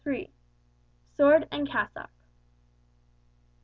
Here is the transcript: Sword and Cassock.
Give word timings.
Sword 1.15 1.47
and 1.51 1.69
Cassock. 1.69 2.09